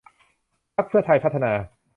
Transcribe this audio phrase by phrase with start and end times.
[0.75, 1.51] พรรคเพื่อไทยพัฒนา